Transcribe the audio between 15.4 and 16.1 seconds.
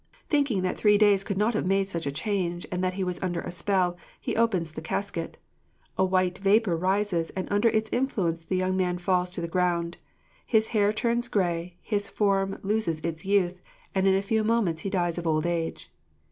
age.